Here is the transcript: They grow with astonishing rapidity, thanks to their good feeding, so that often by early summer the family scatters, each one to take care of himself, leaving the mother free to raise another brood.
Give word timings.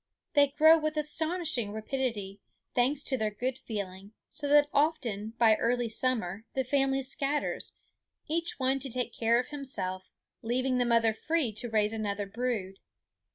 They 0.33 0.47
grow 0.47 0.79
with 0.79 0.97
astonishing 0.97 1.71
rapidity, 1.73 2.41
thanks 2.73 3.03
to 3.03 3.17
their 3.19 3.29
good 3.29 3.59
feeding, 3.59 4.13
so 4.31 4.47
that 4.47 4.67
often 4.73 5.35
by 5.37 5.55
early 5.57 5.89
summer 5.89 6.43
the 6.55 6.63
family 6.63 7.03
scatters, 7.03 7.73
each 8.27 8.57
one 8.57 8.79
to 8.79 8.89
take 8.89 9.13
care 9.13 9.39
of 9.39 9.49
himself, 9.49 10.09
leaving 10.41 10.79
the 10.79 10.85
mother 10.85 11.13
free 11.13 11.53
to 11.53 11.69
raise 11.69 11.93
another 11.93 12.25
brood. 12.25 12.79